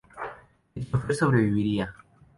El 0.73 0.87
chofer 0.87 1.15
sobreviviría. 1.19 1.93